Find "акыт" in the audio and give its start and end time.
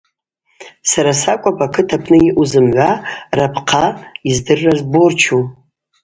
1.65-1.89